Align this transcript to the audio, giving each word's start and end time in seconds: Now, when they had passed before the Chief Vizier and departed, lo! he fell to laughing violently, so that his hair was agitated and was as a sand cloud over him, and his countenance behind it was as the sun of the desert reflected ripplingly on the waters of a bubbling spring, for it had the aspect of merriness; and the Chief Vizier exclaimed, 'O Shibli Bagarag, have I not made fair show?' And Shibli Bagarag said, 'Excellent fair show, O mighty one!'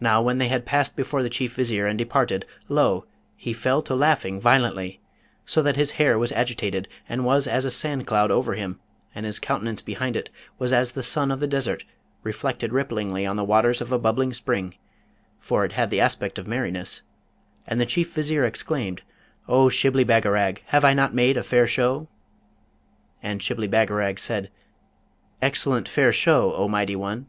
Now, 0.00 0.20
when 0.20 0.38
they 0.38 0.48
had 0.48 0.66
passed 0.66 0.96
before 0.96 1.22
the 1.22 1.30
Chief 1.30 1.54
Vizier 1.54 1.86
and 1.86 1.96
departed, 1.96 2.44
lo! 2.68 3.06
he 3.36 3.52
fell 3.52 3.80
to 3.82 3.94
laughing 3.94 4.40
violently, 4.40 5.00
so 5.46 5.62
that 5.62 5.76
his 5.76 5.92
hair 6.02 6.18
was 6.18 6.32
agitated 6.32 6.88
and 7.08 7.24
was 7.24 7.46
as 7.46 7.64
a 7.64 7.70
sand 7.70 8.08
cloud 8.08 8.32
over 8.32 8.54
him, 8.54 8.80
and 9.14 9.24
his 9.24 9.38
countenance 9.38 9.82
behind 9.82 10.16
it 10.16 10.30
was 10.58 10.72
as 10.72 10.90
the 10.90 11.02
sun 11.04 11.30
of 11.30 11.38
the 11.38 11.46
desert 11.46 11.84
reflected 12.24 12.72
ripplingly 12.72 13.24
on 13.24 13.36
the 13.36 13.44
waters 13.44 13.80
of 13.80 13.92
a 13.92 14.00
bubbling 14.00 14.32
spring, 14.32 14.74
for 15.38 15.64
it 15.64 15.70
had 15.74 15.90
the 15.90 16.00
aspect 16.00 16.36
of 16.36 16.48
merriness; 16.48 17.02
and 17.68 17.80
the 17.80 17.86
Chief 17.86 18.12
Vizier 18.12 18.44
exclaimed, 18.44 19.02
'O 19.46 19.68
Shibli 19.68 20.02
Bagarag, 20.04 20.60
have 20.66 20.84
I 20.84 20.92
not 20.92 21.14
made 21.14 21.46
fair 21.46 21.68
show?' 21.68 22.08
And 23.22 23.40
Shibli 23.40 23.68
Bagarag 23.68 24.18
said, 24.18 24.50
'Excellent 25.40 25.86
fair 25.88 26.12
show, 26.12 26.52
O 26.56 26.66
mighty 26.66 26.96
one!' 26.96 27.28